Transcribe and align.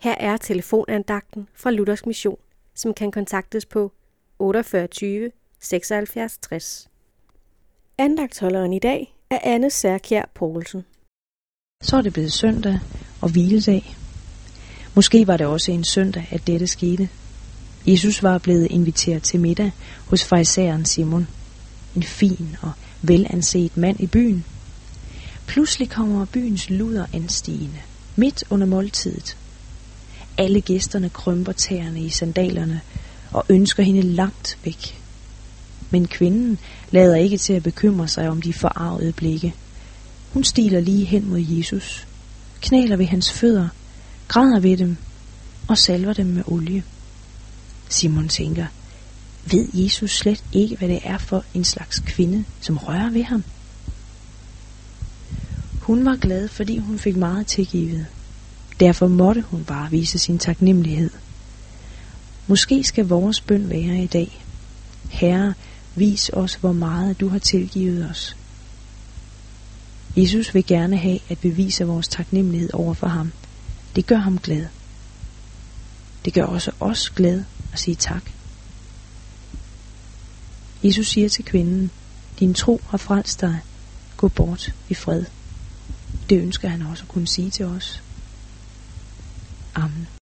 Her 0.00 0.14
er 0.14 0.36
telefonandagten 0.36 1.48
fra 1.54 1.70
Luthers 1.70 2.06
Mission, 2.06 2.38
som 2.74 2.94
kan 2.94 3.10
kontaktes 3.10 3.66
på 3.66 3.92
48 4.38 5.30
76 5.60 6.38
60. 6.38 6.88
Andagtholderen 7.98 8.72
i 8.72 8.78
dag 8.78 9.14
er 9.30 9.38
Anne 9.42 9.70
Særkjær 9.70 10.24
Poulsen. 10.34 10.84
Så 11.82 11.96
er 11.96 12.02
det 12.02 12.12
blevet 12.12 12.32
søndag 12.32 12.80
og 13.20 13.32
hviledag. 13.32 13.96
Måske 14.94 15.26
var 15.26 15.36
det 15.36 15.46
også 15.46 15.72
en 15.72 15.84
søndag, 15.84 16.28
at 16.30 16.46
dette 16.46 16.66
skete. 16.66 17.08
Jesus 17.86 18.22
var 18.22 18.38
blevet 18.38 18.66
inviteret 18.70 19.22
til 19.22 19.40
middag 19.40 19.72
hos 20.10 20.24
farisæeren 20.24 20.84
Simon. 20.84 21.28
En 21.96 22.02
fin 22.02 22.56
og 22.62 22.72
velanset 23.02 23.76
mand 23.76 24.00
i 24.00 24.06
byen. 24.06 24.44
Pludselig 25.46 25.90
kommer 25.90 26.26
byens 26.32 26.70
luder 26.70 27.06
anstigende, 27.12 27.78
midt 28.16 28.44
under 28.50 28.66
måltidet. 28.66 29.36
Alle 30.38 30.60
gæsterne 30.60 31.08
krymper 31.08 31.52
tæerne 31.52 32.00
i 32.00 32.08
sandalerne 32.10 32.80
og 33.32 33.44
ønsker 33.48 33.82
hende 33.82 34.02
langt 34.02 34.58
væk. 34.64 35.00
Men 35.90 36.06
kvinden 36.06 36.58
lader 36.90 37.16
ikke 37.16 37.38
til 37.38 37.52
at 37.52 37.62
bekymre 37.62 38.08
sig 38.08 38.28
om 38.28 38.42
de 38.42 38.52
forarvede 38.52 39.12
blikke. 39.12 39.54
Hun 40.32 40.44
stiler 40.44 40.80
lige 40.80 41.04
hen 41.04 41.28
mod 41.28 41.40
Jesus, 41.40 42.06
knæler 42.60 42.96
ved 42.96 43.06
hans 43.06 43.32
fødder, 43.32 43.68
græder 44.28 44.60
ved 44.60 44.76
dem 44.76 44.96
og 45.68 45.78
salver 45.78 46.12
dem 46.12 46.26
med 46.26 46.42
olie. 46.46 46.82
Simon 47.88 48.28
tænker, 48.28 48.66
ved 49.44 49.68
Jesus 49.72 50.16
slet 50.16 50.44
ikke, 50.52 50.76
hvad 50.76 50.88
det 50.88 51.00
er 51.04 51.18
for 51.18 51.44
en 51.54 51.64
slags 51.64 51.98
kvinde, 51.98 52.44
som 52.60 52.76
rører 52.76 53.10
ved 53.10 53.22
ham? 53.22 53.44
Hun 55.80 56.04
var 56.04 56.16
glad, 56.16 56.48
fordi 56.48 56.78
hun 56.78 56.98
fik 56.98 57.16
meget 57.16 57.46
tilgivet. 57.46 58.06
Derfor 58.80 59.08
måtte 59.08 59.42
hun 59.42 59.64
bare 59.64 59.90
vise 59.90 60.18
sin 60.18 60.38
taknemmelighed. 60.38 61.10
Måske 62.46 62.84
skal 62.84 63.08
vores 63.08 63.40
bøn 63.40 63.70
være 63.70 64.02
i 64.02 64.06
dag. 64.06 64.44
Herre, 65.08 65.54
vis 65.94 66.30
os, 66.32 66.54
hvor 66.54 66.72
meget 66.72 67.20
du 67.20 67.28
har 67.28 67.38
tilgivet 67.38 68.10
os. 68.10 68.36
Jesus 70.16 70.54
vil 70.54 70.66
gerne 70.66 70.96
have, 70.96 71.18
at 71.28 71.44
vi 71.44 71.50
viser 71.50 71.84
vores 71.84 72.08
taknemmelighed 72.08 72.70
over 72.72 72.94
for 72.94 73.06
ham. 73.06 73.32
Det 73.96 74.06
gør 74.06 74.16
ham 74.16 74.38
glad. 74.38 74.66
Det 76.24 76.34
gør 76.34 76.44
også 76.44 76.70
os 76.80 77.10
glad 77.10 77.44
at 77.72 77.78
sige 77.78 77.94
tak. 77.94 78.22
Jesus 80.84 81.08
siger 81.08 81.28
til 81.28 81.44
kvinden, 81.44 81.90
din 82.40 82.54
tro 82.54 82.80
har 82.88 82.98
frelst 82.98 83.40
dig. 83.40 83.58
Gå 84.16 84.28
bort 84.28 84.74
i 84.88 84.94
fred. 84.94 85.24
Det 86.30 86.40
ønsker 86.40 86.68
han 86.68 86.82
også 86.82 87.02
at 87.02 87.08
kunne 87.08 87.28
sige 87.28 87.50
til 87.50 87.64
os. 87.64 88.02
um, 89.78 90.08